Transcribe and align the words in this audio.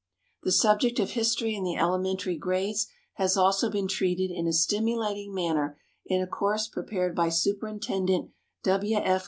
The 0.41 0.51
subject 0.51 0.99
of 0.99 1.11
history 1.11 1.53
in 1.53 1.63
the 1.63 1.75
elementary 1.75 2.35
grades 2.35 2.87
has 3.17 3.37
also 3.37 3.69
been 3.69 3.87
treated 3.87 4.31
in 4.31 4.47
a 4.47 4.51
stimulating 4.51 5.31
manner 5.31 5.77
in 6.07 6.19
a 6.23 6.25
course 6.25 6.67
prepared 6.67 7.15
by 7.15 7.29
Superintendent 7.29 8.31
W. 8.63 8.95
F. 8.97 9.19